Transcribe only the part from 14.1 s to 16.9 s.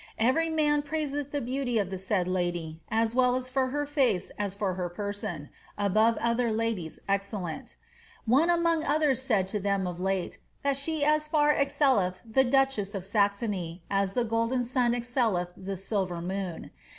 the golden sun excelleth the silver moon.